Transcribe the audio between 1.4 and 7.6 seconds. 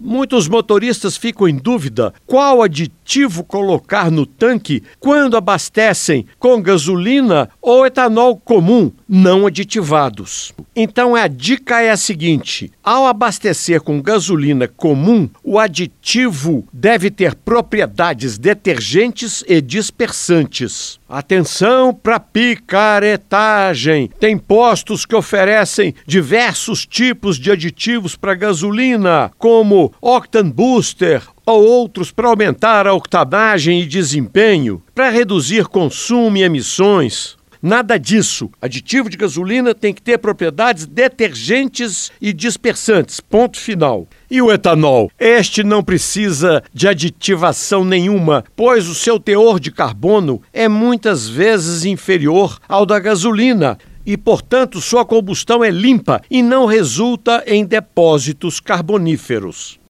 em dúvida qual aditivo colocar no tanque quando abastecem com gasolina